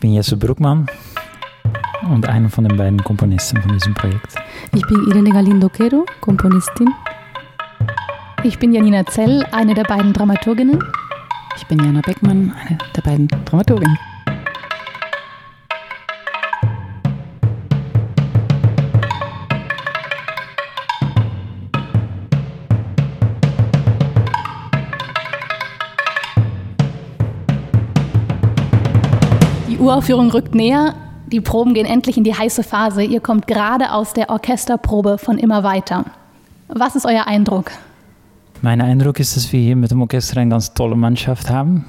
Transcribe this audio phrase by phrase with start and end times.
[0.00, 0.86] Ich bin Jesse Bruckmann
[2.10, 4.34] und einer von den beiden Komponisten von diesem Projekt.
[4.74, 6.88] Ich bin Irene Galindo-Quero, Komponistin.
[8.42, 10.82] Ich bin Janina Zell, eine der beiden Dramaturginnen.
[11.58, 13.98] Ich bin Jana Beckmann, eine der beiden Dramaturginnen.
[29.90, 30.94] Uraufführung rückt näher.
[31.32, 33.02] Die Proben gehen endlich in die heiße Phase.
[33.02, 36.04] Ihr kommt gerade aus der Orchesterprobe von Immer weiter.
[36.68, 37.72] Was ist euer Eindruck?
[38.62, 41.86] Mein Eindruck ist, dass wir hier mit dem Orchester eine ganz tolle Mannschaft haben.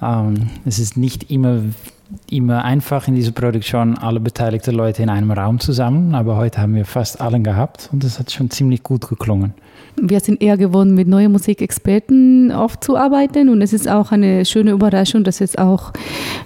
[0.00, 1.62] Ähm, es ist nicht immer,
[2.30, 6.74] immer einfach in dieser Produktion, alle beteiligten Leute in einem Raum zusammen, aber heute haben
[6.74, 9.54] wir fast allen gehabt und es hat schon ziemlich gut geklungen.
[9.96, 15.24] Wir sind eher gewohnt, mit neuen Musikexperten aufzuarbeiten und es ist auch eine schöne Überraschung,
[15.24, 15.92] dass es auch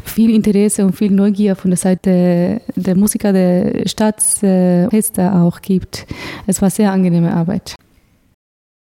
[0.05, 6.07] viel Interesse und viel Neugier von der Seite der Musiker der Staatsorchester auch gibt.
[6.47, 7.75] Es war sehr angenehme Arbeit.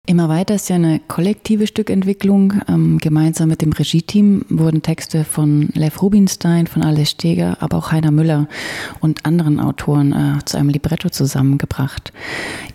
[0.09, 2.55] Immer weiter ist ja eine kollektive Stückentwicklung.
[2.69, 7.91] Ähm, gemeinsam mit dem Regie-Team wurden Texte von Lev Rubinstein, von Alice Steger, aber auch
[7.91, 8.47] Heiner Müller
[9.01, 12.13] und anderen Autoren äh, zu einem Libretto zusammengebracht.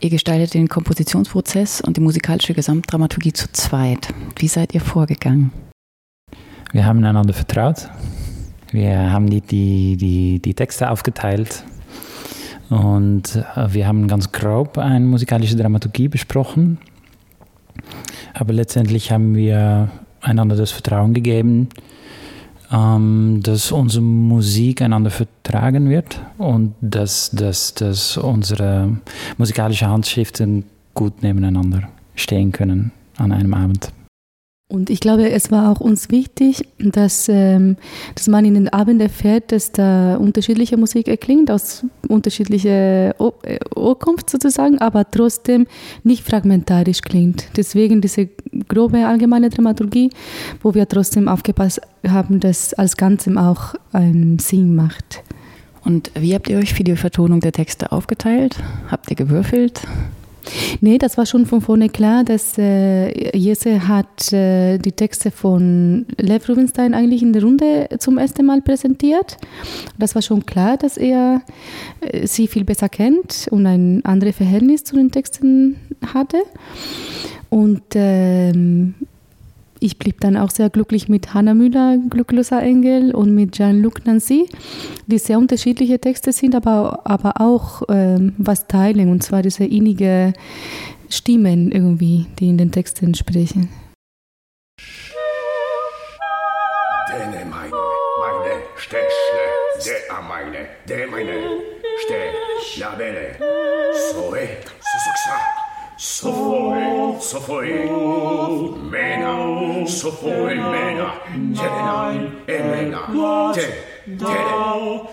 [0.02, 4.10] Ihr gestaltet den Kompositionsprozess und die musikalische Gesamtdramaturgie zu zweit.
[4.38, 5.54] Wie seid ihr vorgegangen?
[6.74, 7.90] Wir haben einander vertraut.
[8.74, 11.64] Wir haben die, die, die, die Texte aufgeteilt
[12.70, 16.78] und äh, wir haben ganz grob eine musikalische Dramaturgie besprochen.
[18.42, 21.70] Aber letztendlich haben wir einander das Vertrauen gegeben,
[22.72, 28.98] ähm, dass unsere Musik einander vertragen wird und dass, dass, dass unsere
[29.38, 30.64] musikalischen Handschriften
[30.96, 31.84] gut nebeneinander
[32.16, 33.92] stehen können an einem Abend.
[34.72, 37.76] Und ich glaube, es war auch uns wichtig, dass, ähm,
[38.16, 43.14] dass man in den Abend erfährt, dass da unterschiedliche Musik erklingt, aus unterschiedlicher
[43.76, 45.68] Urkunft sozusagen, aber trotzdem
[46.04, 47.50] nicht fragmentarisch klingt.
[47.58, 48.30] Deswegen diese
[48.70, 50.10] grobe allgemeine Dramaturgie,
[50.64, 55.22] wo wir trotzdem aufgepasst haben, dass als Ganzem auch einen Sinn macht.
[55.84, 58.56] Und wie habt ihr euch für die Vertonung der Texte aufgeteilt?
[58.90, 59.82] Habt ihr gewürfelt?
[60.82, 66.06] Nee, das war schon von vorne klar, dass äh, Jesse hat äh, die Texte von
[66.18, 69.38] Lev Rubinstein eigentlich in der Runde zum ersten Mal präsentiert.
[69.98, 71.42] Das war schon klar, dass er
[72.02, 75.78] äh, sie viel besser kennt und ein anderes Verhältnis zu den Texten
[76.14, 76.38] hatte.
[77.50, 78.96] Und ähm,
[79.82, 84.48] ich blieb dann auch sehr glücklich mit Hannah Müller, Glückloser Engel, und mit Jean-Luc Nancy,
[85.08, 90.34] die sehr unterschiedliche Texte sind, aber, aber auch ähm, was teilen, und zwar diese innige
[91.10, 93.70] Stimmen irgendwie, die in den Texten sprechen.
[97.10, 97.72] Dene meine,
[98.22, 99.46] meine, Stäschle,
[99.84, 101.42] de a meine, de meine,
[102.04, 103.36] Ste, la belle,
[104.12, 104.48] soe,
[104.80, 105.38] susuksa,
[105.98, 107.90] so foi, so foi,
[108.90, 111.14] mena, so foi, mena,
[111.54, 113.62] telena, emena, te,
[114.18, 115.08] tele.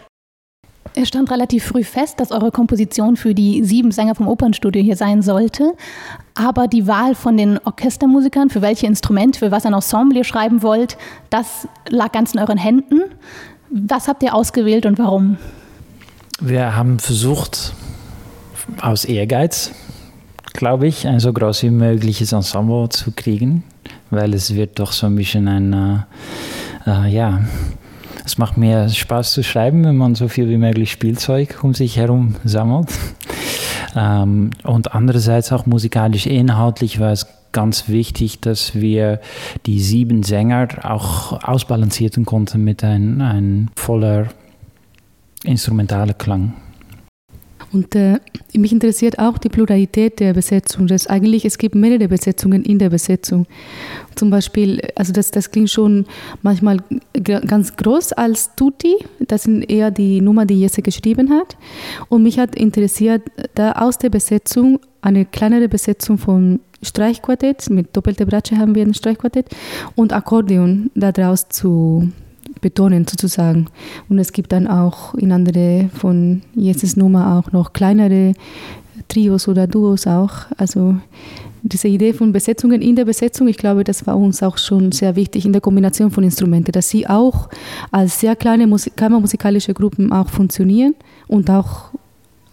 [0.94, 4.96] Es stand relativ früh fest, dass eure Komposition für die sieben Sänger vom Opernstudio hier
[4.96, 5.74] sein sollte.
[6.34, 10.62] Aber die Wahl von den Orchestermusikern, für welche Instrumente, für was ein Ensemble ihr schreiben
[10.62, 10.96] wollt,
[11.30, 13.02] das lag ganz in euren Händen.
[13.70, 15.36] Was habt ihr ausgewählt und warum?
[16.40, 17.74] Wir haben versucht,
[18.80, 19.72] aus Ehrgeiz,
[20.58, 23.62] glaube ich, ein so groß wie mögliches Ensemble zu kriegen,
[24.10, 25.72] weil es wird doch so ein bisschen ein,
[26.84, 27.42] äh, äh, ja,
[28.24, 31.96] es macht mehr Spaß zu schreiben, wenn man so viel wie möglich Spielzeug um sich
[31.96, 32.88] herum sammelt.
[33.94, 39.20] Ähm, und andererseits auch musikalisch inhaltlich war es ganz wichtig, dass wir
[39.64, 44.26] die sieben Sänger auch ausbalancieren konnten mit einem ein voller
[45.44, 46.54] instrumentaler Klang.
[47.72, 48.18] Und äh,
[48.54, 50.86] mich interessiert auch die Pluralität der Besetzung.
[50.86, 53.46] Das eigentlich, es gibt mehrere Besetzungen in der Besetzung.
[54.14, 56.06] Zum Beispiel, also das, das klingt schon
[56.42, 56.78] manchmal
[57.22, 58.96] ganz groß als Tutti.
[59.20, 61.56] Das sind eher die Nummer, die Jesse geschrieben hat.
[62.08, 63.22] Und mich hat interessiert,
[63.54, 68.94] da aus der Besetzung eine kleinere Besetzung von Streichquartett, mit doppelte Bratsche haben wir ein
[68.94, 69.46] Streichquartett
[69.96, 72.12] und Akkordeon daraus zu
[72.60, 73.66] betonen sozusagen.
[74.08, 78.34] Und es gibt dann auch in andere von Jesses Nummer auch noch kleinere
[79.08, 80.32] Trios oder Duos auch.
[80.56, 80.96] Also
[81.62, 85.16] diese Idee von Besetzungen in der Besetzung, ich glaube, das war uns auch schon sehr
[85.16, 87.48] wichtig in der Kombination von Instrumenten, dass sie auch
[87.90, 90.94] als sehr kleine Musik kammermusikalische Gruppen auch funktionieren
[91.26, 91.90] und auch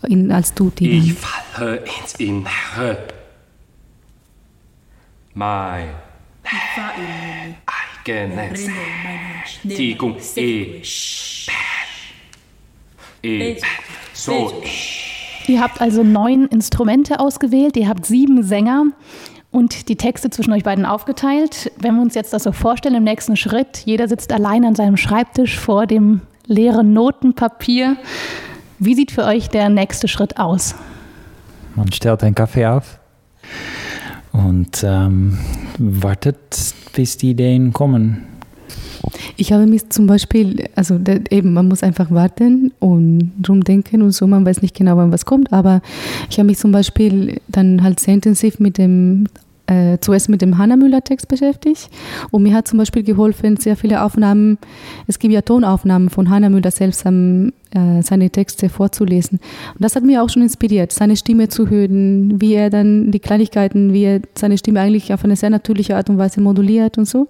[0.07, 0.89] in, als Tutti.
[0.89, 2.97] Ich falle ins Innere.
[5.33, 5.87] Mein.
[6.43, 7.55] Ich war in
[8.05, 8.67] Genes.
[9.67, 10.81] Tikum e.
[13.23, 13.57] E.
[14.13, 14.53] So.
[15.47, 18.85] Ihr habt also neun Instrumente ausgewählt, ihr habt sieben Sänger
[19.51, 21.71] und die Texte zwischen euch beiden aufgeteilt.
[21.77, 24.97] Wenn wir uns jetzt das so vorstellen, im nächsten Schritt, jeder sitzt allein an seinem
[24.97, 27.97] Schreibtisch vor dem leeren Notenpapier.
[28.77, 30.75] Wie sieht für euch der nächste Schritt aus?
[31.75, 32.99] Man stellt einen Kaffee auf
[34.35, 35.37] und ähm,
[35.77, 38.23] wartet, bis die Ideen kommen.
[39.37, 40.99] Ich habe mich zum Beispiel, also
[41.29, 45.25] eben, man muss einfach warten und rumdenken und so, man weiß nicht genau, wann was
[45.25, 45.81] kommt, aber
[46.29, 49.27] ich habe mich zum Beispiel dann halt sehr intensiv mit dem
[49.67, 51.89] äh, zuerst mit dem Hannah Müller Text beschäftigt
[52.31, 54.57] und mir hat zum Beispiel geholfen, sehr viele Aufnahmen,
[55.07, 59.39] es gibt ja Tonaufnahmen von Hannah Müller selbst, um, äh, seine Texte vorzulesen.
[59.73, 63.19] Und das hat mir auch schon inspiriert, seine Stimme zu hören, wie er dann die
[63.19, 67.05] Kleinigkeiten, wie er seine Stimme eigentlich auf eine sehr natürliche Art und Weise moduliert und
[67.05, 67.27] so.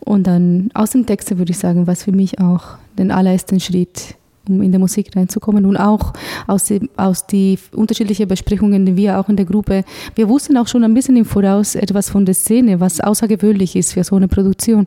[0.00, 2.62] Und dann aus dem Text würde ich sagen, was für mich auch
[2.98, 4.16] den allerersten Schritt
[4.48, 6.12] um in der Musik reinzukommen und auch
[6.46, 9.84] aus die, aus die unterschiedlichen Besprechungen, die wir auch in der Gruppe,
[10.14, 13.92] wir wussten auch schon ein bisschen im Voraus etwas von der Szene, was außergewöhnlich ist
[13.92, 14.86] für so eine Produktion.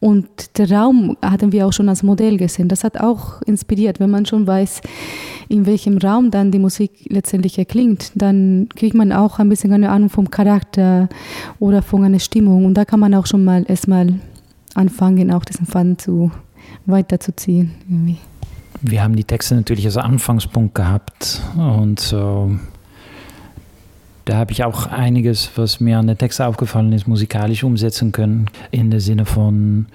[0.00, 0.26] Und
[0.58, 2.68] der Raum hatten wir auch schon als Modell gesehen.
[2.68, 4.82] Das hat auch inspiriert, wenn man schon weiß,
[5.48, 9.90] in welchem Raum dann die Musik letztendlich erklingt, dann kriegt man auch ein bisschen eine
[9.90, 11.08] Ahnung vom Charakter
[11.58, 12.64] oder von einer Stimmung.
[12.64, 14.14] Und da kann man auch schon mal erstmal
[14.74, 16.30] anfangen, auch diesen Faden zu
[16.86, 17.72] weiterzuziehen.
[17.88, 18.18] Irgendwie
[18.86, 22.54] wir haben die Texte natürlich als Anfangspunkt gehabt und so.
[24.26, 28.46] Da habe ich auch einiges, was mir an den Text aufgefallen ist, musikalisch umsetzen können.
[28.70, 29.86] In der Sinne von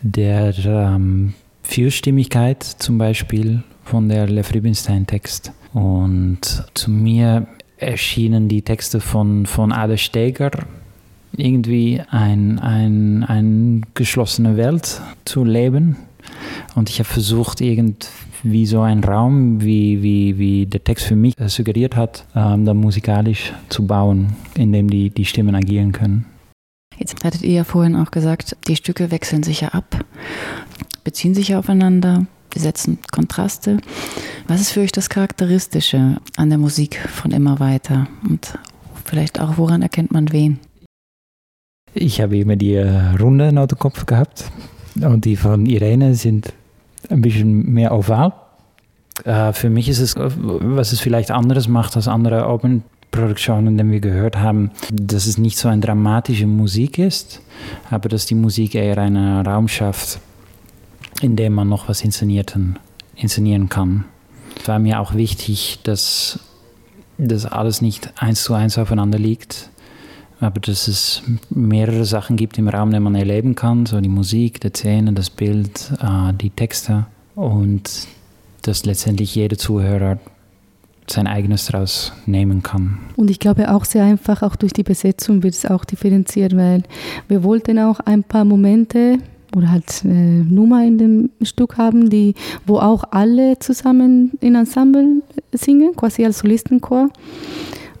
[0.00, 5.52] der ähm, Vierstimmigkeit zum Beispiel von der Lev Rubinstein-Text.
[5.74, 7.46] Und zu mir
[7.76, 10.50] erschienen die Texte von, von Ada Steger
[11.36, 15.96] irgendwie ein, ein, eine geschlossene Welt zu leben
[16.78, 21.34] und ich habe versucht, irgendwie so einen Raum, wie, wie, wie der Text für mich
[21.46, 26.24] suggeriert hat, ähm, dann musikalisch zu bauen, in dem die, die Stimmen agieren können.
[26.96, 30.04] Jetzt hattet ihr ja vorhin auch gesagt, die Stücke wechseln sich ja ab,
[31.04, 33.78] beziehen sich ja aufeinander, die setzen Kontraste.
[34.46, 38.06] Was ist für euch das Charakteristische an der Musik von immer weiter?
[38.28, 38.58] Und
[39.04, 40.58] vielleicht auch, woran erkennt man wen?
[41.94, 44.44] Ich habe immer die äh, runde Notenkopf gehabt
[45.00, 46.52] und die von Irene sind
[47.08, 48.32] ein bisschen mehr oval.
[49.24, 53.90] Äh, für mich ist es, was es vielleicht anderes macht als andere Open Produktionen, die
[53.90, 57.40] wir gehört haben, dass es nicht so eine dramatische Musik ist,
[57.90, 60.20] aber dass die Musik eher einen Raum schafft,
[61.22, 62.78] in dem man noch was inszenieren,
[63.16, 64.04] inszenieren kann.
[64.60, 66.40] Es war mir auch wichtig, dass
[67.16, 69.70] das alles nicht eins zu eins aufeinander liegt,
[70.40, 74.60] aber dass es mehrere Sachen gibt im Raum, die man erleben kann, so die Musik,
[74.60, 78.06] die Szene, das Bild, äh, die Texte und
[78.62, 80.18] dass letztendlich jeder Zuhörer
[81.10, 82.98] sein eigenes daraus nehmen kann.
[83.16, 86.82] Und ich glaube auch sehr einfach, auch durch die Besetzung wird es auch differenziert, weil
[87.28, 89.18] wir wollten auch ein paar Momente
[89.56, 92.34] oder halt äh, Nummer in dem Stück haben, die,
[92.66, 97.08] wo auch alle zusammen in Ensemble singen, quasi als Solistenchor.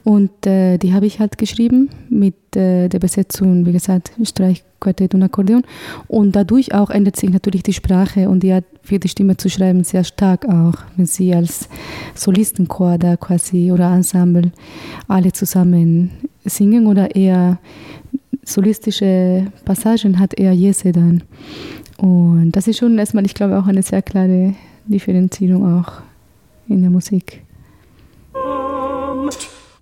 [0.04, 5.22] Und äh, die habe ich halt geschrieben mit äh, der Besetzung, wie gesagt, Streichquartett und
[5.22, 5.62] Akkordeon.
[6.06, 9.50] Und dadurch auch ändert sich natürlich die Sprache und die Art für die Stimme zu
[9.50, 11.68] schreiben sehr stark auch, wenn sie als
[12.14, 14.52] Solistenchor da quasi oder Ensemble
[15.08, 16.10] alle zusammen
[16.44, 17.58] singen oder eher
[18.44, 21.22] solistische Passagen hat eher Jesse dann.
[21.98, 24.54] Und das ist schon erstmal, ich glaube, auch eine sehr klare
[24.86, 25.92] Differenzierung auch
[26.68, 27.42] in der Musik.